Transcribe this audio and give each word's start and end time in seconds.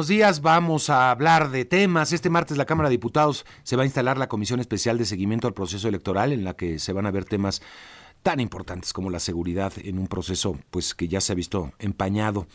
Buenos 0.00 0.10
días, 0.10 0.42
vamos 0.42 0.90
a 0.90 1.10
hablar 1.10 1.50
de 1.50 1.64
temas. 1.64 2.12
Este 2.12 2.30
martes 2.30 2.56
la 2.56 2.66
Cámara 2.66 2.88
de 2.88 2.92
Diputados 2.92 3.44
se 3.64 3.74
va 3.74 3.82
a 3.82 3.84
instalar 3.84 4.16
la 4.16 4.28
Comisión 4.28 4.60
Especial 4.60 4.96
de 4.96 5.04
Seguimiento 5.04 5.48
al 5.48 5.54
Proceso 5.54 5.88
Electoral 5.88 6.30
en 6.30 6.44
la 6.44 6.54
que 6.54 6.78
se 6.78 6.92
van 6.92 7.04
a 7.06 7.10
ver 7.10 7.24
temas 7.24 7.62
tan 8.22 8.38
importantes 8.38 8.92
como 8.92 9.10
la 9.10 9.18
seguridad 9.18 9.72
en 9.76 9.98
un 9.98 10.06
proceso 10.06 10.56
pues 10.70 10.94
que 10.94 11.08
ya 11.08 11.20
se 11.20 11.32
ha 11.32 11.34
visto 11.34 11.72
empañado 11.80 12.46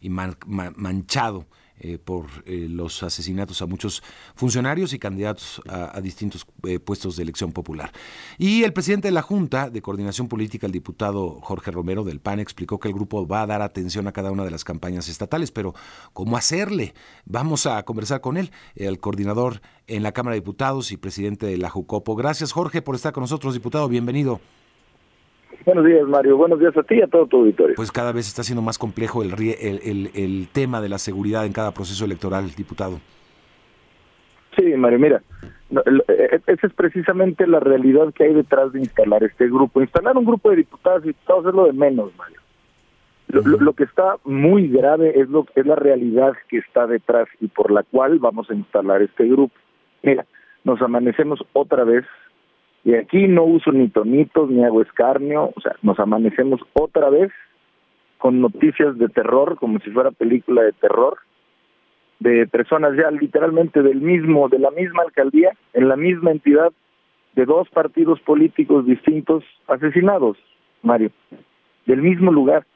y 0.00 0.10
manchado 0.10 1.48
eh, 1.84 1.98
por 1.98 2.26
eh, 2.46 2.68
los 2.70 3.02
asesinatos 3.02 3.60
a 3.60 3.66
muchos 3.66 4.04
funcionarios 4.36 4.92
y 4.92 5.00
candidatos 5.00 5.60
a, 5.68 6.00
distintos 6.00 6.46
eh, 6.62 6.78
puestos 6.78 7.16
de 7.16 7.24
elección 7.24 7.50
popular. 7.50 7.90
Y 8.38 8.62
el 8.62 8.72
presidente 8.72 9.08
de 9.08 9.12
la 9.12 9.22
Junta 9.22 9.68
de 9.68 9.82
Coordinación 9.82 10.28
Política, 10.28 10.66
el 10.66 10.72
diputado 10.72 11.40
Jorge 11.40 11.72
Romero 11.72 12.04
del 12.04 12.20
PAN, 12.20 12.38
explicó 12.38 12.78
que 12.78 12.86
el 12.86 12.94
grupo 12.94 13.26
va 13.26 13.42
a 13.42 13.46
dar 13.48 13.62
atención 13.62 14.06
a 14.06 14.12
cada 14.12 14.30
una 14.30 14.44
de 14.44 14.52
las 14.52 14.62
campañas 14.62 15.08
estatales, 15.08 15.50
pero 15.50 15.74
¿cómo 16.12 16.36
hacerle? 16.36 16.94
Vamos 17.24 17.66
a 17.66 17.82
conversar 17.82 18.20
con 18.20 18.36
él, 18.36 18.52
el 18.76 19.00
coordinador 19.00 19.60
en 19.88 20.04
la 20.04 20.12
Cámara 20.12 20.34
de 20.34 20.40
Diputados 20.40 20.92
y 20.92 20.98
presidente 20.98 21.46
de 21.46 21.58
la 21.58 21.68
JUCOPO. 21.68 22.14
Gracias, 22.14 22.52
Jorge, 22.52 22.80
por 22.80 22.94
estar 22.94 23.12
con 23.12 23.22
nosotros, 23.22 23.54
diputado. 23.54 23.88
Bienvenido. 23.88 24.40
Buenos 25.64 25.84
días, 25.84 26.06
Mario. 26.06 26.36
Buenos 26.36 26.58
días 26.58 26.76
a 26.76 26.82
ti 26.82 26.96
y 26.96 27.02
a 27.02 27.06
todo 27.06 27.26
tu 27.26 27.38
auditorio. 27.38 27.76
Pues 27.76 27.92
cada 27.92 28.12
vez 28.12 28.26
está 28.26 28.42
siendo 28.42 28.62
más 28.62 28.78
complejo 28.78 29.22
el, 29.22 29.32
el, 29.32 30.10
el, 30.14 30.48
tema 30.52 30.80
de 30.80 30.88
la 30.88 30.98
seguridad 30.98 31.46
en 31.46 31.52
cada 31.52 31.72
proceso 31.72 32.04
electoral, 32.04 32.50
diputado. 32.56 32.98
Sí, 34.56 34.64
Mario, 34.76 34.98
mira, 34.98 35.22
e, 35.70 36.12
e, 36.12 36.42
esa 36.46 36.66
es 36.66 36.72
precisamente 36.74 37.46
la 37.46 37.60
realidad 37.60 38.12
que 38.12 38.24
hay 38.24 38.34
detrás 38.34 38.72
de 38.72 38.80
instalar 38.80 39.22
este 39.22 39.46
grupo. 39.46 39.80
Instalar 39.80 40.16
un 40.16 40.24
grupo 40.24 40.50
de 40.50 40.56
diputados 40.56 41.04
y 41.04 41.08
diputados 41.08 41.46
es 41.46 41.54
lo 41.54 41.66
de 41.66 41.72
menos, 41.72 42.10
Mario. 42.16 42.40
Lo, 43.28 43.72
que 43.72 43.84
está 43.84 44.16
muy 44.24 44.68
grave 44.68 45.18
es 45.18 45.26
lo 45.30 45.46
es 45.54 45.64
la 45.64 45.76
realidad 45.76 46.34
que 46.50 46.58
está 46.58 46.86
detrás 46.86 47.28
y 47.40 47.46
por 47.46 47.70
la 47.70 47.82
cual 47.82 48.18
vamos 48.18 48.50
a 48.50 48.54
instalar 48.54 49.00
este 49.00 49.26
grupo. 49.26 49.54
Mira, 50.02 50.26
nos 50.64 50.82
amanecemos 50.82 51.42
otra 51.54 51.84
vez 51.84 52.04
y 52.84 52.94
aquí 52.94 53.28
no 53.28 53.44
uso 53.44 53.70
ni 53.70 53.88
tonitos 53.88 54.50
ni 54.50 54.64
hago 54.64 54.82
escarnio, 54.82 55.52
o 55.54 55.60
sea, 55.60 55.76
nos 55.82 55.98
amanecemos 56.00 56.60
otra 56.72 57.10
vez 57.10 57.30
con 58.18 58.40
noticias 58.40 58.98
de 58.98 59.08
terror, 59.08 59.56
como 59.56 59.78
si 59.80 59.90
fuera 59.90 60.10
película 60.10 60.62
de 60.62 60.72
terror, 60.72 61.18
de 62.18 62.46
personas 62.46 62.96
ya 62.96 63.10
literalmente 63.10 63.82
del 63.82 64.00
mismo, 64.00 64.48
de 64.48 64.58
la 64.58 64.70
misma 64.70 65.02
alcaldía, 65.02 65.50
en 65.72 65.88
la 65.88 65.96
misma 65.96 66.30
entidad, 66.30 66.72
de 67.34 67.46
dos 67.46 67.68
partidos 67.70 68.20
políticos 68.20 68.86
distintos 68.86 69.42
asesinados, 69.66 70.36
Mario, 70.82 71.10
del 71.86 72.02
mismo 72.02 72.30
lugar. 72.30 72.66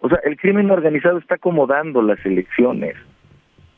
O 0.00 0.08
sea, 0.08 0.18
el 0.24 0.36
crimen 0.36 0.70
organizado 0.70 1.18
está 1.18 1.36
acomodando 1.36 2.02
las 2.02 2.24
elecciones. 2.24 2.96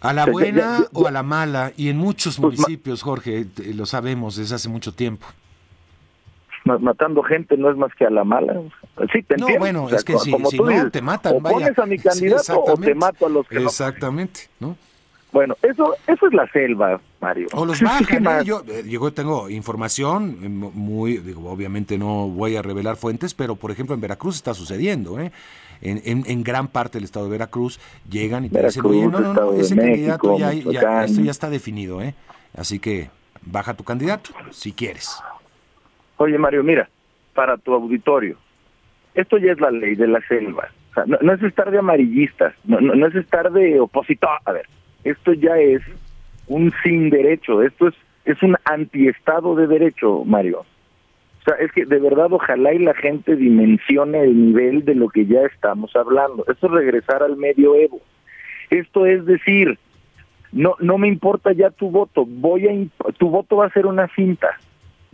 A 0.00 0.12
la 0.12 0.26
buena 0.26 0.80
o 0.92 1.06
a 1.06 1.10
la 1.10 1.22
mala, 1.22 1.72
y 1.76 1.88
en 1.88 1.96
muchos 1.96 2.38
pues, 2.38 2.58
municipios, 2.58 3.02
Jorge, 3.02 3.46
lo 3.74 3.86
sabemos 3.86 4.36
desde 4.36 4.54
hace 4.54 4.68
mucho 4.68 4.94
tiempo 4.94 5.26
matando 6.64 7.22
gente 7.22 7.56
no 7.56 7.70
es 7.70 7.76
más 7.76 7.92
que 7.94 8.06
a 8.06 8.10
la 8.10 8.24
mala. 8.24 8.60
Sí, 9.12 9.22
te 9.22 9.36
no, 9.36 9.46
bueno, 9.58 9.88
es 9.88 10.04
que 10.04 10.18
si, 10.18 10.32
no, 10.32 10.90
te 10.90 11.02
matan, 11.02 11.36
o 11.36 11.40
pones 11.40 11.78
a 11.78 11.86
mi 11.86 11.98
candidato 11.98 12.62
o 12.62 12.76
te 12.76 12.94
mato 12.94 13.26
a 13.26 13.28
los 13.28 13.46
que 13.46 13.58
Exactamente, 13.58 14.48
¿no? 14.60 14.76
Bueno, 15.34 15.56
eso 15.62 15.96
eso 16.06 16.28
es 16.28 16.32
la 16.32 16.46
selva, 16.52 17.00
Mario. 17.20 17.48
O 17.54 17.66
los 17.66 17.82
bajan, 17.82 18.24
¿eh? 18.24 18.44
yo, 18.44 18.62
eh, 18.68 18.84
yo 18.86 19.12
tengo 19.12 19.50
información 19.50 20.38
eh, 20.42 20.48
muy, 20.48 21.18
digo, 21.18 21.50
obviamente 21.50 21.98
no 21.98 22.28
voy 22.28 22.54
a 22.54 22.62
revelar 22.62 22.94
fuentes, 22.94 23.34
pero 23.34 23.56
por 23.56 23.72
ejemplo 23.72 23.96
en 23.96 24.00
Veracruz 24.00 24.36
está 24.36 24.54
sucediendo, 24.54 25.18
¿eh? 25.18 25.32
En, 25.80 26.00
en, 26.04 26.22
en 26.26 26.44
gran 26.44 26.68
parte 26.68 26.98
del 26.98 27.04
estado 27.04 27.26
de 27.26 27.32
Veracruz 27.32 27.80
llegan 28.08 28.44
y 28.44 28.48
te 28.48 28.62
dicen, 28.62 28.86
oye, 28.86 29.06
no, 29.08 29.18
no, 29.18 29.34
no, 29.34 29.52
ese 29.54 29.74
candidato 29.74 30.38
ya, 30.38 30.52
ya, 30.52 31.04
esto 31.04 31.20
ya 31.20 31.32
está 31.32 31.50
definido, 31.50 32.00
¿eh? 32.00 32.14
Así 32.56 32.78
que 32.78 33.10
baja 33.42 33.74
tu 33.74 33.82
candidato, 33.82 34.30
si 34.52 34.72
quieres. 34.72 35.18
Oye, 36.16 36.38
Mario, 36.38 36.62
mira, 36.62 36.88
para 37.34 37.56
tu 37.56 37.74
auditorio, 37.74 38.36
esto 39.14 39.38
ya 39.38 39.52
es 39.52 39.60
la 39.60 39.70
ley 39.70 39.94
de 39.94 40.08
la 40.08 40.20
selva. 40.22 40.68
O 40.90 40.94
sea, 40.94 41.04
no, 41.06 41.32
es 41.32 41.42
estar 41.42 41.70
de 41.70 41.78
amarillistas, 41.78 42.54
no, 42.64 42.80
no, 42.80 43.06
es 43.06 43.14
estar 43.14 43.50
de 43.50 43.80
opositor. 43.80 44.38
A 44.44 44.52
ver, 44.52 44.66
esto 45.02 45.32
ya 45.32 45.58
es 45.58 45.82
un 46.46 46.72
sin 46.82 47.10
derecho, 47.10 47.62
esto 47.62 47.88
es, 47.88 47.94
es 48.24 48.40
un 48.42 48.56
antiestado 48.64 49.56
de 49.56 49.66
derecho, 49.66 50.24
Mario. 50.24 50.60
O 50.60 51.44
sea, 51.44 51.56
es 51.56 51.72
que 51.72 51.84
de 51.84 51.98
verdad 51.98 52.32
ojalá 52.32 52.72
y 52.72 52.78
la 52.78 52.94
gente 52.94 53.36
dimensione 53.36 54.22
el 54.22 54.46
nivel 54.46 54.84
de 54.84 54.94
lo 54.94 55.08
que 55.08 55.26
ya 55.26 55.42
estamos 55.42 55.94
hablando. 55.94 56.44
Esto 56.48 56.68
es 56.68 56.72
regresar 56.72 57.22
al 57.22 57.36
medioevo. 57.36 58.00
Esto 58.70 59.04
es 59.04 59.26
decir, 59.26 59.78
no 60.52 60.76
no 60.78 60.96
me 60.96 61.08
importa 61.08 61.52
ya 61.52 61.70
tu 61.70 61.90
voto, 61.90 62.24
voy 62.24 62.66
a 62.66 63.12
tu 63.18 63.28
voto 63.28 63.56
va 63.56 63.66
a 63.66 63.72
ser 63.72 63.86
una 63.86 64.08
cinta 64.14 64.58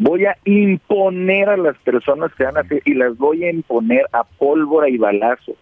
voy 0.00 0.24
a 0.24 0.36
imponer 0.46 1.50
a 1.50 1.58
las 1.58 1.76
personas 1.78 2.32
que 2.34 2.44
van 2.44 2.56
a 2.56 2.60
hacer 2.60 2.80
y 2.86 2.94
las 2.94 3.18
voy 3.18 3.44
a 3.44 3.50
imponer 3.50 4.06
a 4.12 4.24
pólvora 4.24 4.88
y 4.88 4.96
balazos. 4.96 5.56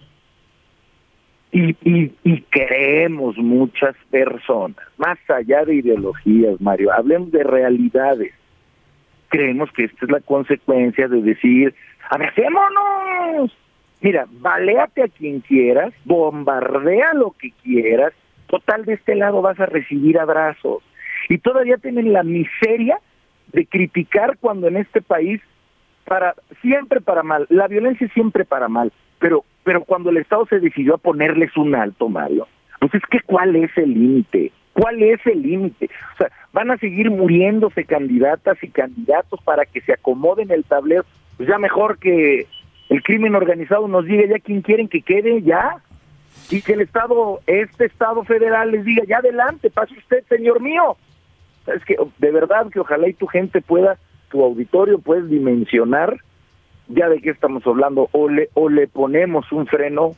Y, 1.51 1.75
y, 1.83 2.43
creemos 2.51 3.37
muchas 3.39 3.97
personas, 4.11 4.77
más 4.97 5.19
allá 5.29 5.65
de 5.65 5.77
ideologías, 5.77 6.61
Mario, 6.61 6.93
hablemos 6.93 7.33
de 7.33 7.43
realidades. 7.43 8.33
Creemos 9.29 9.73
que 9.73 9.85
esta 9.85 10.05
es 10.05 10.11
la 10.11 10.21
consecuencia 10.21 11.09
de 11.09 11.21
decir, 11.21 11.75
¡abrazémonos! 12.09 13.57
Mira, 14.03 14.27
baleate 14.31 15.03
a 15.03 15.09
quien 15.09 15.41
quieras, 15.41 15.93
bombardea 16.05 17.13
lo 17.15 17.33
que 17.33 17.51
quieras, 17.63 18.13
total 18.47 18.85
de 18.85 18.95
este 18.95 19.17
lado 19.17 19.43
vas 19.43 19.59
a 19.59 19.67
recibir 19.67 20.19
abrazos. 20.19 20.83
Y 21.29 21.39
todavía 21.39 21.79
tienen 21.79 22.13
la 22.13 22.23
miseria 22.23 23.01
de 23.53 23.67
criticar 23.67 24.37
cuando 24.39 24.69
en 24.69 24.77
este 24.77 25.03
país 25.03 25.41
para 26.05 26.35
siempre 26.63 27.01
para 27.01 27.23
mal, 27.23 27.47
la 27.51 27.69
violencia 27.69 28.09
siempre 28.15 28.45
para 28.45 28.69
mal, 28.69 28.93
pero 29.19 29.45
pero 29.65 29.85
cuando 29.85 30.09
el 30.09 30.17
Estado 30.17 30.47
se 30.47 30.61
decidió 30.61 30.95
a 30.95 30.99
ponerles 30.99 31.55
un 31.57 31.75
alto, 31.75 32.09
Mario, 32.09 32.49
pues 32.81 32.95
es 32.95 33.03
que 33.11 33.21
cuál 33.21 33.55
es 33.57 33.71
el 33.77 33.93
límite, 33.93 34.51
cuál 34.73 35.03
es 35.03 35.21
el 35.27 35.43
límite, 35.43 35.91
o 36.15 36.17
sea, 36.17 36.31
van 36.55 36.71
a 36.71 36.79
seguir 36.79 37.11
muriéndose 37.11 37.85
candidatas 37.85 38.57
y 38.63 38.69
candidatos 38.69 39.43
para 39.43 39.67
que 39.67 39.83
se 39.83 39.93
acomoden 39.93 40.51
el 40.51 40.65
tablero, 40.65 41.05
pues 41.37 41.49
ya 41.49 41.59
mejor 41.59 41.99
que 41.99 42.47
el 42.89 43.03
crimen 43.03 43.35
organizado 43.35 43.87
nos 43.89 44.07
diga 44.07 44.25
ya 44.27 44.39
quién 44.39 44.63
quieren 44.63 44.89
que 44.89 45.03
quede 45.03 45.43
ya. 45.43 45.77
Y 46.51 46.63
que 46.63 46.73
el 46.73 46.81
Estado, 46.81 47.41
este 47.47 47.85
Estado 47.85 48.25
federal 48.25 48.71
les 48.71 48.85
diga 48.85 49.05
ya 49.07 49.19
adelante, 49.19 49.69
pase 49.71 49.95
usted, 49.99 50.25
señor 50.29 50.63
mío, 50.63 50.97
es 51.75 51.85
que 51.85 51.97
de 52.19 52.31
verdad 52.31 52.71
que 52.71 52.81
ojalá 52.81 53.09
y 53.09 53.15
tu 53.15 53.27
gente 53.27 53.61
pueda, 53.61 53.99
tu 54.31 54.43
auditorio 54.43 54.99
puedes 54.99 55.29
dimensionar 55.29 56.17
ya 56.89 57.09
de 57.09 57.21
qué 57.21 57.31
estamos 57.31 57.67
hablando, 57.67 58.09
o 58.13 58.29
le, 58.29 58.49
o 58.55 58.69
le 58.69 58.89
ponemos 58.89 59.51
un 59.53 59.67
freno, 59.67 60.13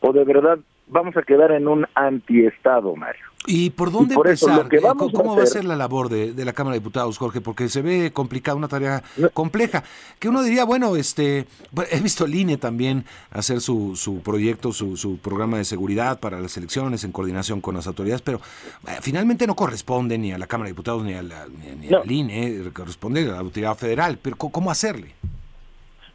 o 0.00 0.12
de 0.12 0.24
verdad 0.24 0.58
vamos 0.86 1.16
a 1.16 1.22
quedar 1.22 1.52
en 1.52 1.68
un 1.68 1.86
antiestado, 1.94 2.96
Mario. 2.96 3.24
¿Y 3.50 3.70
por 3.70 3.90
dónde 3.90 4.14
empezar? 4.14 4.68
¿Cómo 5.14 5.34
va 5.34 5.42
a 5.42 5.46
ser 5.46 5.64
la 5.64 5.74
labor 5.74 6.10
de, 6.10 6.44
la 6.44 6.52
Cámara 6.52 6.74
de 6.74 6.80
Diputados, 6.80 7.16
Jorge? 7.16 7.40
Porque 7.40 7.70
se 7.70 7.80
ve 7.80 8.12
complicada, 8.12 8.54
una 8.56 8.68
tarea 8.68 9.02
compleja. 9.32 9.82
Que 10.18 10.28
uno 10.28 10.42
diría, 10.42 10.64
bueno, 10.64 10.96
este, 10.96 11.46
he 11.90 12.00
visto 12.00 12.26
el 12.26 12.34
INE 12.34 12.58
también 12.58 13.04
hacer 13.30 13.62
su, 13.62 13.96
su 13.96 14.20
proyecto, 14.20 14.72
su, 14.72 14.98
su 14.98 15.16
programa 15.16 15.56
de 15.56 15.64
seguridad 15.64 16.20
para 16.20 16.38
las 16.40 16.58
elecciones 16.58 17.04
en 17.04 17.12
coordinación 17.12 17.62
con 17.62 17.74
las 17.74 17.86
autoridades, 17.86 18.20
pero 18.20 18.38
eh, 18.86 18.98
finalmente 19.00 19.46
no 19.46 19.56
corresponde 19.56 20.18
ni 20.18 20.30
a 20.30 20.36
la 20.36 20.46
Cámara 20.46 20.66
de 20.66 20.72
Diputados 20.72 21.02
ni, 21.02 21.14
a 21.14 21.22
la, 21.22 21.46
ni, 21.80 21.88
al 21.88 22.10
INE, 22.10 22.48
eh, 22.48 22.70
corresponde 22.74 23.22
a 23.22 23.32
la 23.32 23.38
autoridad 23.38 23.74
federal. 23.76 24.18
Pero 24.20 24.36
¿cómo 24.36 24.70
hacerle? 24.70 25.14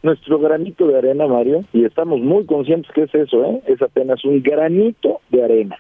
nuestro 0.04 0.38
granito 0.38 0.86
de 0.86 0.98
arena, 0.98 1.26
Mario, 1.28 1.64
y 1.72 1.86
estamos 1.86 2.20
muy 2.20 2.46
conscientes 2.46 2.92
que 2.94 3.04
es 3.04 3.16
eso, 3.16 3.44
¿eh? 3.46 3.64
es 3.68 3.82
apenas 3.82 4.24
un 4.26 4.44
granito 4.44 5.22
de 5.30 5.44
arena. 5.44 5.78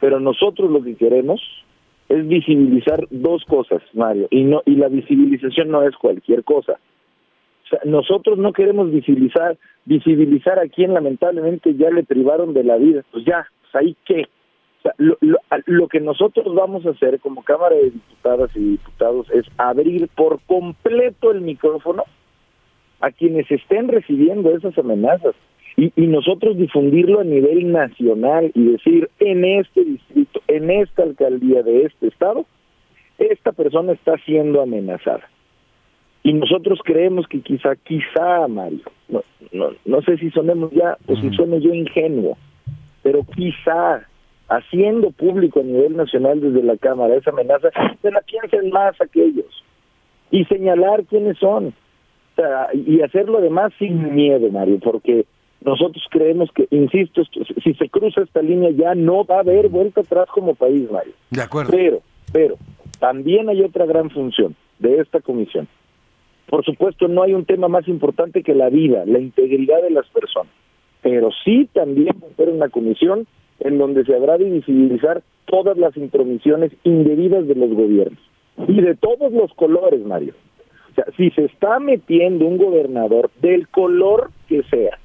Pero 0.00 0.18
nosotros 0.18 0.70
lo 0.70 0.82
que 0.82 0.96
queremos 0.96 1.40
es 2.08 2.26
visibilizar 2.26 3.06
dos 3.10 3.44
cosas, 3.44 3.82
Mario, 3.92 4.26
y 4.30 4.42
no 4.42 4.62
y 4.66 4.74
la 4.74 4.88
visibilización 4.88 5.70
no 5.70 5.82
es 5.82 5.94
cualquier 5.96 6.42
cosa. 6.42 6.78
Nosotros 7.84 8.36
no 8.36 8.52
queremos 8.52 8.90
visibilizar 8.90 9.56
visibilizar 9.84 10.58
a 10.58 10.68
quien 10.68 10.94
lamentablemente 10.94 11.74
ya 11.74 11.90
le 11.90 12.02
privaron 12.02 12.52
de 12.52 12.64
la 12.64 12.76
vida, 12.76 13.02
pues 13.12 13.24
ya, 13.24 13.46
pues 13.62 13.74
ahí 13.74 13.96
qué. 14.04 14.28
Lo 15.66 15.88
que 15.88 16.00
nosotros 16.00 16.54
vamos 16.54 16.86
a 16.86 16.90
hacer 16.90 17.20
como 17.20 17.42
Cámara 17.42 17.76
de 17.76 17.90
Diputadas 17.90 18.56
y 18.56 18.60
Diputados 18.60 19.30
es 19.30 19.44
abrir 19.58 20.08
por 20.08 20.40
completo 20.46 21.30
el 21.30 21.42
micrófono 21.42 22.04
a 23.00 23.10
quienes 23.10 23.50
estén 23.50 23.88
recibiendo 23.88 24.50
esas 24.50 24.76
amenazas 24.78 25.34
y, 25.76 25.92
y, 25.96 26.06
nosotros 26.06 26.56
difundirlo 26.56 27.20
a 27.20 27.24
nivel 27.24 27.70
nacional 27.72 28.50
y 28.54 28.72
decir 28.72 29.08
en 29.20 29.44
este 29.44 29.84
distrito, 29.84 30.40
en 30.48 30.70
esta 30.70 31.02
alcaldía 31.02 31.62
de 31.62 31.84
este 31.84 32.08
estado, 32.08 32.46
esta 33.18 33.52
persona 33.52 33.92
está 33.92 34.16
siendo 34.24 34.60
amenazada. 34.60 35.28
Y 36.22 36.32
nosotros 36.34 36.80
creemos 36.84 37.26
que 37.28 37.40
quizá, 37.40 37.76
quizá, 37.76 38.46
Mario, 38.48 38.80
no, 39.08 39.22
no, 39.52 39.70
no 39.84 40.02
sé 40.02 40.18
si 40.18 40.30
sonemos 40.30 40.70
ya 40.72 40.98
o 41.06 41.16
si 41.16 41.30
suene 41.30 41.60
yo 41.60 41.72
ingenuo, 41.72 42.36
pero 43.02 43.24
quizá 43.34 44.06
haciendo 44.48 45.12
público 45.12 45.60
a 45.60 45.62
nivel 45.62 45.96
nacional 45.96 46.40
desde 46.40 46.62
la 46.62 46.76
Cámara 46.76 47.14
esa 47.14 47.30
amenaza, 47.30 47.70
se 48.02 48.10
la 48.10 48.20
piensen 48.20 48.70
más 48.70 49.00
aquellos 49.00 49.64
y 50.30 50.44
señalar 50.44 51.04
quiénes 51.04 51.38
son. 51.38 51.68
O 51.68 52.34
sea, 52.36 52.68
y 52.74 53.00
hacerlo 53.00 53.38
además 53.38 53.72
sin 53.78 54.14
miedo, 54.14 54.50
Mario, 54.50 54.78
porque 54.82 55.24
nosotros 55.62 56.02
creemos 56.10 56.50
que, 56.52 56.66
insisto, 56.70 57.22
si 57.62 57.74
se 57.74 57.88
cruza 57.88 58.22
esta 58.22 58.40
línea 58.40 58.70
ya 58.70 58.94
no 58.94 59.24
va 59.24 59.36
a 59.36 59.40
haber 59.40 59.68
vuelta 59.68 60.00
atrás 60.00 60.26
como 60.32 60.54
país, 60.54 60.90
Mario. 60.90 61.12
De 61.30 61.42
acuerdo. 61.42 61.70
Pero, 61.70 62.00
pero, 62.32 62.56
también 62.98 63.48
hay 63.48 63.62
otra 63.62 63.84
gran 63.84 64.10
función 64.10 64.56
de 64.78 65.00
esta 65.00 65.20
comisión. 65.20 65.68
Por 66.48 66.64
supuesto, 66.64 67.08
no 67.08 67.22
hay 67.22 67.34
un 67.34 67.44
tema 67.44 67.68
más 67.68 67.86
importante 67.88 68.42
que 68.42 68.54
la 68.54 68.70
vida, 68.70 69.04
la 69.06 69.20
integridad 69.20 69.82
de 69.82 69.90
las 69.90 70.06
personas. 70.08 70.52
Pero 71.02 71.30
sí 71.44 71.68
también 71.72 72.14
va 72.22 72.28
a 72.28 72.36
ser 72.36 72.48
una 72.48 72.68
comisión 72.68 73.26
en 73.60 73.78
donde 73.78 74.04
se 74.04 74.14
habrá 74.14 74.38
de 74.38 74.50
visibilizar 74.50 75.22
todas 75.44 75.76
las 75.76 75.96
intromisiones 75.96 76.72
indebidas 76.84 77.46
de 77.46 77.54
los 77.54 77.70
gobiernos. 77.70 78.18
Y 78.66 78.80
de 78.80 78.94
todos 78.94 79.32
los 79.32 79.52
colores, 79.54 80.04
Mario. 80.04 80.34
O 80.90 80.94
sea, 80.94 81.04
si 81.16 81.30
se 81.30 81.44
está 81.44 81.78
metiendo 81.78 82.46
un 82.46 82.56
gobernador 82.56 83.30
del 83.40 83.68
color 83.68 84.30
que 84.48 84.62
sea, 84.64 84.98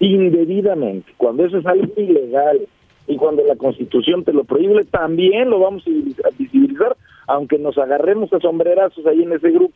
indebidamente, 0.00 1.12
cuando 1.16 1.44
eso 1.44 1.58
es 1.58 1.66
algo 1.66 1.92
ilegal 1.96 2.60
y 3.06 3.16
cuando 3.16 3.44
la 3.44 3.56
Constitución 3.56 4.24
te 4.24 4.32
lo 4.32 4.44
prohíbe, 4.44 4.84
también 4.86 5.50
lo 5.50 5.60
vamos 5.60 5.84
a 5.86 6.30
visibilizar, 6.38 6.96
aunque 7.26 7.58
nos 7.58 7.76
agarremos 7.78 8.32
a 8.32 8.40
sombrerazos 8.40 9.04
ahí 9.06 9.22
en 9.22 9.32
ese 9.32 9.50
grupo. 9.50 9.74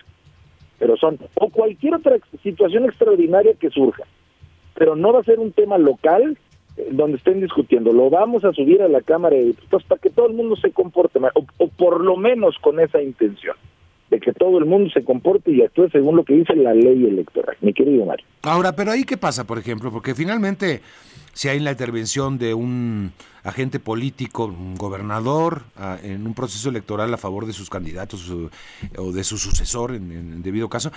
Pero 0.78 0.96
son, 0.96 1.18
o 1.34 1.50
cualquier 1.50 1.94
otra 1.94 2.16
situación 2.42 2.84
extraordinaria 2.86 3.54
que 3.54 3.70
surja, 3.70 4.04
pero 4.74 4.96
no 4.96 5.12
va 5.12 5.20
a 5.20 5.24
ser 5.24 5.38
un 5.38 5.52
tema 5.52 5.78
local 5.78 6.36
eh, 6.76 6.88
donde 6.90 7.18
estén 7.18 7.40
discutiendo, 7.40 7.92
lo 7.92 8.10
vamos 8.10 8.44
a 8.44 8.52
subir 8.52 8.82
a 8.82 8.88
la 8.88 9.02
Cámara 9.02 9.36
de 9.36 9.44
Diputados 9.44 9.84
para 9.84 10.00
que 10.00 10.10
todo 10.10 10.26
el 10.26 10.34
mundo 10.34 10.56
se 10.56 10.72
comporte, 10.72 11.20
o 11.58 11.68
por 11.68 12.00
lo 12.02 12.16
menos 12.16 12.58
con 12.58 12.80
esa 12.80 13.00
intención 13.00 13.56
de 14.14 14.20
que 14.20 14.32
todo 14.32 14.58
el 14.58 14.64
mundo 14.64 14.90
se 14.90 15.02
comporte 15.02 15.50
y 15.50 15.62
actúe 15.62 15.88
según 15.90 16.16
lo 16.16 16.24
que 16.24 16.34
dice 16.34 16.54
la 16.54 16.72
ley 16.72 17.04
electoral, 17.04 17.56
mi 17.60 17.72
querido 17.72 18.06
Mario. 18.06 18.24
Ahora, 18.42 18.74
pero 18.76 18.92
ahí 18.92 19.04
qué 19.04 19.16
pasa, 19.16 19.44
por 19.44 19.58
ejemplo, 19.58 19.90
porque 19.90 20.14
finalmente 20.14 20.80
si 21.32 21.48
hay 21.48 21.58
la 21.58 21.72
intervención 21.72 22.38
de 22.38 22.54
un 22.54 23.10
agente 23.42 23.80
político, 23.80 24.46
un 24.46 24.76
gobernador, 24.76 25.62
en 26.02 26.26
un 26.26 26.34
proceso 26.34 26.70
electoral 26.70 27.12
a 27.12 27.16
favor 27.16 27.44
de 27.44 27.52
sus 27.52 27.68
candidatos 27.68 28.32
o 28.96 29.12
de 29.12 29.24
su 29.24 29.36
sucesor 29.36 29.94
en, 29.94 30.12
en, 30.12 30.42
debido 30.42 30.68
caso, 30.68 30.90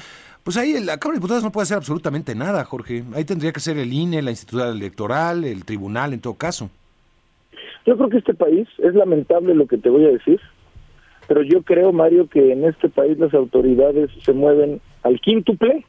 pues 0.44 0.56
ahí 0.58 0.80
la 0.80 0.98
Cámara 0.98 1.16
de 1.16 1.20
Diputados 1.20 1.44
no 1.44 1.52
puede 1.52 1.64
hacer 1.64 1.78
absolutamente 1.78 2.36
nada, 2.36 2.64
Jorge. 2.64 3.04
Ahí 3.16 3.26
tendría 3.26 3.52
que 3.52 3.60
ser 3.60 3.78
el 3.78 3.92
INE, 3.92 4.22
la 4.22 4.32
institución 4.32 4.78
electoral, 4.78 5.44
el 5.44 5.66
tribunal, 5.66 6.14
en 6.14 6.22
todo 6.22 6.36
caso. 6.36 6.70
Yo 7.86 7.98
creo 7.98 8.10
que 8.10 8.18
este 8.18 8.34
país, 8.34 8.68
es 8.78 8.94
lamentable 8.94 9.56
lo 9.56 9.66
que 9.66 9.78
te 9.78 9.90
voy 9.90 10.06
a 10.06 10.10
decir, 10.10 10.40
pero 11.28 11.42
yo 11.44 11.62
creo, 11.62 11.92
Mario, 11.92 12.28
que 12.28 12.52
en 12.52 12.66
este 12.66 12.90
país 12.90 13.18
las 13.20 13.34
autoridades 13.34 14.10
se 14.24 14.34
mueven 14.34 14.82
al 15.04 15.20
quíntuple 15.20 15.86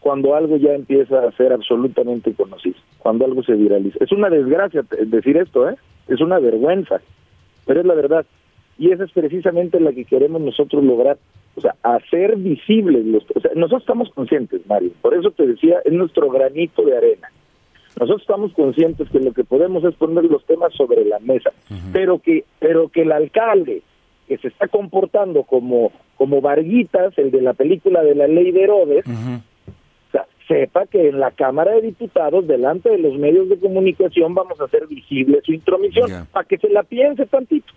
cuando 0.00 0.34
algo 0.34 0.56
ya 0.56 0.74
empieza 0.74 1.22
a 1.22 1.32
ser 1.32 1.52
absolutamente 1.52 2.32
conocido, 2.32 2.76
cuando 2.98 3.24
algo 3.24 3.42
se 3.42 3.54
viraliza. 3.54 3.98
Es 4.00 4.12
una 4.12 4.30
desgracia 4.30 4.84
decir 5.06 5.36
esto, 5.36 5.68
¿eh? 5.68 5.76
Es 6.08 6.20
una 6.20 6.38
vergüenza, 6.38 7.00
pero 7.66 7.80
es 7.80 7.86
la 7.86 7.94
verdad. 7.94 8.26
Y 8.78 8.92
esa 8.92 9.04
es 9.04 9.12
precisamente 9.12 9.80
la 9.80 9.92
que 9.92 10.04
queremos 10.04 10.40
nosotros 10.40 10.84
lograr, 10.84 11.18
o 11.56 11.60
sea, 11.60 11.74
hacer 11.82 12.36
visibles 12.36 13.04
los... 13.06 13.24
O 13.34 13.40
sea, 13.40 13.50
nosotros 13.56 13.82
estamos 13.82 14.10
conscientes, 14.10 14.64
Mario, 14.66 14.92
por 15.02 15.14
eso 15.14 15.30
te 15.32 15.46
decía, 15.46 15.80
es 15.84 15.92
nuestro 15.92 16.30
granito 16.30 16.82
de 16.82 16.96
arena. 16.96 17.28
Nosotros 17.98 18.22
estamos 18.22 18.52
conscientes 18.52 19.08
que 19.10 19.18
lo 19.18 19.32
que 19.32 19.42
podemos 19.42 19.82
es 19.82 19.94
poner 19.96 20.24
los 20.24 20.44
temas 20.44 20.72
sobre 20.74 21.04
la 21.04 21.18
mesa, 21.18 21.50
pero 21.92 22.20
que 22.20 22.44
pero 22.60 22.88
que 22.88 23.02
el 23.02 23.10
alcalde, 23.10 23.82
que 24.28 24.38
se 24.38 24.48
está 24.48 24.68
comportando 24.68 25.42
como, 25.42 25.90
como 26.16 26.40
Varguitas, 26.40 27.16
el 27.18 27.30
de 27.30 27.42
la 27.42 27.54
película 27.54 28.02
de 28.02 28.14
la 28.14 28.28
ley 28.28 28.52
de 28.52 28.62
Herodes, 28.62 29.04
sepa 30.46 30.86
que 30.86 31.08
en 31.08 31.20
la 31.20 31.30
Cámara 31.30 31.72
de 31.72 31.82
Diputados, 31.82 32.46
delante 32.46 32.88
de 32.90 32.98
los 32.98 33.14
medios 33.18 33.48
de 33.48 33.58
comunicación, 33.58 34.34
vamos 34.34 34.60
a 34.60 34.64
hacer 34.64 34.86
visible 34.86 35.40
su 35.44 35.52
intromisión, 35.52 36.10
para 36.32 36.46
que 36.46 36.58
se 36.58 36.68
la 36.70 36.82
piense 36.82 37.26
tantito, 37.26 37.72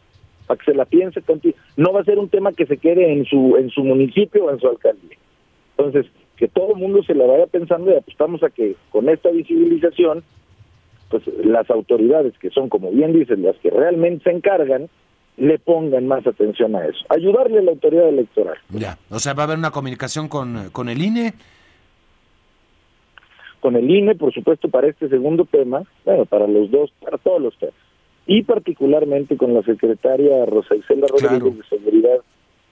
para 0.47 0.57
que 0.57 0.71
se 0.71 0.77
la 0.77 0.85
piense 0.85 1.21
tantito. 1.21 1.57
No 1.75 1.91
va 1.91 2.01
a 2.01 2.05
ser 2.05 2.17
un 2.17 2.29
tema 2.29 2.53
que 2.53 2.65
se 2.65 2.77
quede 2.77 3.11
en 3.11 3.25
su, 3.25 3.57
en 3.57 3.69
su 3.69 3.83
municipio 3.83 4.45
o 4.45 4.51
en 4.51 4.59
su 4.59 4.67
alcaldía. 4.67 5.17
Entonces, 5.77 6.11
que 6.37 6.47
todo 6.47 6.73
el 6.73 6.79
mundo 6.79 7.03
se 7.03 7.13
la 7.13 7.25
vaya 7.25 7.45
pensando 7.47 7.91
y 7.91 7.95
apostamos 7.95 8.41
a 8.43 8.49
que 8.49 8.75
con 8.89 9.09
esta 9.09 9.29
visibilización, 9.29 10.23
pues 11.09 11.23
las 11.43 11.69
autoridades 11.69 12.37
que 12.39 12.49
son, 12.49 12.69
como 12.69 12.89
bien 12.91 13.13
dicen, 13.13 13.43
las 13.43 13.57
que 13.57 13.69
realmente 13.69 14.23
se 14.23 14.31
encargan, 14.31 14.89
le 15.41 15.57
pongan 15.57 16.07
más 16.07 16.25
atención 16.27 16.75
a 16.75 16.85
eso. 16.85 16.99
Ayudarle 17.09 17.59
a 17.59 17.61
la 17.63 17.71
autoridad 17.71 18.09
electoral. 18.09 18.57
Ya, 18.69 18.99
o 19.09 19.17
sea, 19.17 19.33
va 19.33 19.43
a 19.43 19.45
haber 19.47 19.57
una 19.57 19.71
comunicación 19.71 20.27
con, 20.27 20.69
con 20.71 20.87
el 20.87 21.01
INE. 21.01 21.33
Con 23.59 23.75
el 23.75 23.89
INE, 23.89 24.13
por 24.13 24.31
supuesto, 24.31 24.69
para 24.69 24.87
este 24.87 25.09
segundo 25.09 25.45
tema, 25.45 25.83
bueno, 26.05 26.25
para 26.25 26.45
los 26.47 26.69
dos, 26.69 26.93
para 27.03 27.17
todos 27.17 27.41
los 27.41 27.57
temas. 27.57 27.73
Y 28.27 28.43
particularmente 28.43 29.35
con 29.35 29.55
la 29.55 29.63
secretaria 29.63 30.45
Rosa 30.45 30.75
Isela 30.75 31.07
Rodríguez 31.07 31.57
de 31.57 31.63
Seguridad 31.63 32.19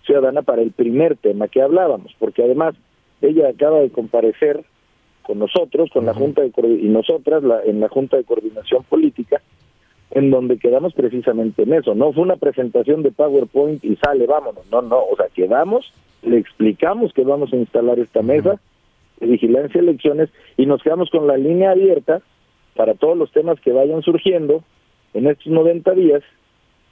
Ciudadana 0.06 0.44
para 0.44 0.62
el 0.62 0.72
primer 0.72 1.18
tema 1.18 1.48
que 1.48 1.64
hablábamos, 1.64 2.16
porque 2.20 2.44
además 2.44 2.76
ella 3.22 3.50
acaba 3.50 3.80
de 3.80 3.90
comparecer 3.90 4.64
con 5.24 5.40
nosotros, 5.40 5.90
con 5.92 6.06
la 6.06 6.14
Junta 6.14 6.44
de 6.44 6.52
y 6.68 6.88
nosotras 6.88 7.44
la, 7.44 7.64
en 7.64 7.80
la 7.80 7.90
Junta 7.90 8.18
de 8.18 8.24
Coordinación 8.24 8.84
Política, 8.84 9.42
en 10.12 10.32
donde 10.32 10.58
quedamos 10.58 10.94
precisamente 10.94 11.64
en 11.64 11.74
eso. 11.74 11.94
No 11.94 12.12
fue 12.14 12.24
una 12.24 12.38
presentación 12.38 13.04
de 13.04 13.12
PowerPoint 13.12 13.84
y 13.84 13.96
sale, 13.98 14.26
vámonos. 14.26 14.66
No, 14.72 14.82
no, 14.82 14.98
o 15.00 15.16
sea, 15.16 15.28
quedamos, 15.34 15.92
le 16.24 16.38
explicamos 16.38 17.14
que 17.14 17.24
vamos 17.24 17.54
a 17.54 17.58
instalar 17.58 18.00
esta 18.00 18.22
mesa 18.22 18.60
de 19.20 19.28
vigilancia 19.28 19.82
de 19.82 19.88
elecciones 19.88 20.30
y 20.58 20.66
nos 20.66 20.82
quedamos 20.82 21.10
con 21.10 21.28
la 21.28 21.38
línea 21.38 21.72
abierta 21.72 22.22
para 22.76 22.96
todos 22.96 23.18
los 23.18 23.32
temas 23.32 23.60
que 23.60 23.72
vayan 23.72 24.02
surgiendo 24.02 24.64
en 25.14 25.28
estos 25.28 25.48
90 25.48 25.92
días. 25.92 26.24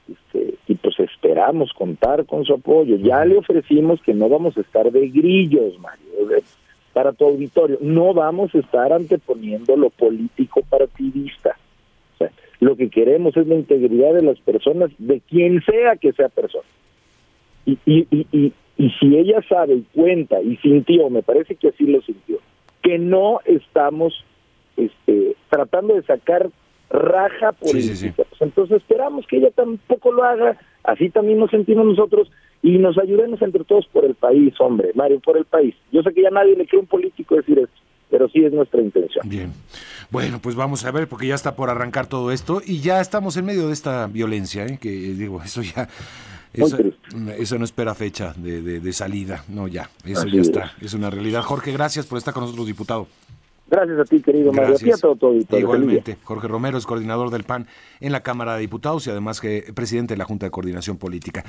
Este, 0.08 0.56
y 0.68 0.76
pues 0.76 0.98
esperamos 1.00 1.74
contar 1.74 2.26
con 2.26 2.46
su 2.46 2.54
apoyo. 2.54 2.98
Ya 2.98 3.26
le 3.26 3.38
ofrecimos 3.38 4.02
que 4.02 4.14
no 4.14 4.30
vamos 4.30 4.58
a 4.58 4.62
estar 4.62 4.90
de 4.92 5.10
grillos, 5.10 5.78
Mario, 5.80 6.06
para 6.94 7.14
tu 7.14 7.26
auditorio. 7.26 7.78
No 7.82 8.14
vamos 8.14 8.54
a 8.54 8.60
estar 8.60 8.94
anteponiendo 8.94 9.76
lo 9.76 9.90
político 9.90 10.62
partidista 10.70 11.57
lo 12.60 12.76
que 12.76 12.90
queremos 12.90 13.36
es 13.38 13.48
la 13.48 13.56
integridad 13.56 14.14
de 14.14 14.24
las 14.24 14.40
personas, 14.40 14.90
de 14.98 15.22
quien 15.22 15.62
sea 15.64 15.96
que 15.96 16.14
sea 16.14 16.30
persona. 16.30 16.64
Y, 17.66 17.78
y, 17.86 18.08
y, 18.12 18.54
y, 18.78 18.90
si 19.00 19.18
ella 19.18 19.42
sabe 19.48 19.76
y 19.76 19.86
cuenta 19.94 20.42
y 20.42 20.56
sintió, 20.58 21.10
me 21.10 21.22
parece 21.22 21.56
que 21.56 21.70
así 21.70 21.86
lo 21.86 22.02
sintió, 22.02 22.40
que 22.82 22.98
no 22.98 23.42
estamos 23.46 24.24
este, 24.78 25.36
tratando 25.50 25.96
de 25.96 26.04
sacar 26.04 26.50
raja 26.90 27.52
política. 27.52 28.24
Pues 28.30 28.42
entonces 28.42 28.78
esperamos 28.78 29.28
que 29.28 29.38
ella 29.38 29.52
tampoco 29.52 30.12
lo 30.12 30.24
haga, 30.24 30.58
así 30.84 31.10
también 31.10 31.40
nos 31.40 31.52
sentimos 31.52 31.86
nosotros 31.86 32.32
y 32.64 32.78
nos 32.78 32.98
ayudemos 32.98 33.42
entre 33.42 33.64
todos 33.66 33.86
por 33.88 34.06
el 34.06 34.16
país, 34.16 34.54
hombre, 34.60 34.92
Mario, 34.96 35.20
por 35.20 35.38
el 35.38 35.46
país. 35.46 35.76
Yo 35.92 36.02
sé 36.02 36.14
que 36.14 36.24
ya 36.24 36.30
nadie 36.30 36.56
le 36.56 36.66
quiere 36.66 36.80
un 36.80 36.88
político 36.88 37.36
decir 37.36 37.60
esto, 37.60 37.82
pero 38.10 38.28
sí 38.30 38.44
es 38.44 38.54
nuestra 38.54 38.82
intención. 38.82 39.28
Bien. 39.28 39.52
Bueno, 40.10 40.40
pues 40.42 40.56
vamos 40.56 40.86
a 40.86 40.92
ver, 40.92 41.08
porque 41.08 41.28
ya 41.28 41.36
está 41.36 41.56
por 41.56 41.70
arrancar 41.70 42.08
todo 42.08 42.32
esto 42.32 42.62
y 42.66 42.80
ya 42.80 43.02
estamos 43.02 43.36
en 43.38 43.46
medio 43.46 43.68
de 43.68 43.74
esta 43.74 44.08
violencia, 44.08 44.66
¿eh? 44.66 44.78
que 44.80 44.90
digo, 44.90 45.42
eso 45.46 45.62
ya... 45.62 45.88
Eso, 46.54 47.60
no 47.60 47.66
espera 47.66 47.94
fecha 47.94 48.34
de, 48.36 48.92
salida, 48.92 49.44
no, 49.48 49.68
ya, 49.68 49.92
eso 50.04 50.26
ya 50.26 50.42
está, 50.42 50.72
es 50.82 50.96
una 50.96 51.12
realidad. 51.12 51.44
Jorge, 51.44 51.72
gracias 51.72 52.08
por 52.08 52.18
estar 52.18 52.34
con 52.34 52.42
nosotros, 52.42 52.66
diputado. 52.66 53.08
Gracias 53.70 54.00
a 54.00 54.06
ti, 54.06 54.22
querido 54.22 54.54
Mario. 54.54 54.76
Igualmente, 55.52 56.18
Jorge 56.24 56.48
Romero 56.48 56.78
es 56.78 56.86
coordinador 56.86 57.30
del 57.30 57.44
PAN 57.44 57.68
en 58.00 58.14
la 58.14 58.22
Cámara 58.22 58.56
de 58.56 58.62
Diputados 58.62 59.06
y 59.08 59.10
además 59.10 59.42
que 59.42 59.72
presidente 59.76 60.14
de 60.14 60.18
la 60.18 60.26
Junta 60.26 60.46
de 60.46 60.52
Coordinación 60.52 60.98
Política. 60.98 61.44